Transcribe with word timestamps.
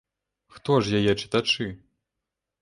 Хто 0.55 0.77
ж 0.87 1.01
яе 1.01 1.13
чытачы? 1.21 1.69